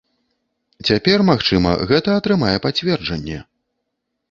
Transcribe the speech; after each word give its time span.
Цяпер, 0.89 1.25
магчыма, 1.27 1.75
гэта 1.93 2.17
атрымае 2.23 2.57
пацверджанне. 2.67 3.39